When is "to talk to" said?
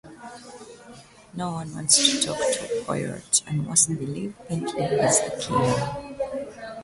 2.21-2.83